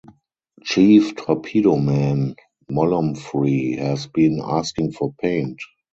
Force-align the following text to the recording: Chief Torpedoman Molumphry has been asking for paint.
Chief 0.63 1.13
Torpedoman 1.13 2.33
Molumphry 2.71 3.77
has 3.77 4.07
been 4.07 4.41
asking 4.43 4.93
for 4.93 5.13
paint. 5.21 5.59